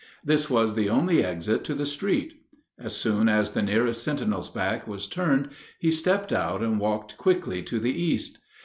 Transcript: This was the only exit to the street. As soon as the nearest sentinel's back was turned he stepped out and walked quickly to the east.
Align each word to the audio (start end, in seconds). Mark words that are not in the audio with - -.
This 0.23 0.49
was 0.49 0.73
the 0.73 0.89
only 0.89 1.23
exit 1.23 1.63
to 1.65 1.75
the 1.75 1.85
street. 1.85 2.41
As 2.79 2.97
soon 2.97 3.29
as 3.29 3.51
the 3.51 3.61
nearest 3.61 4.01
sentinel's 4.01 4.49
back 4.49 4.87
was 4.87 5.05
turned 5.05 5.49
he 5.77 5.91
stepped 5.91 6.33
out 6.33 6.63
and 6.63 6.79
walked 6.79 7.17
quickly 7.17 7.61
to 7.61 7.79
the 7.79 7.91
east. 7.93 8.39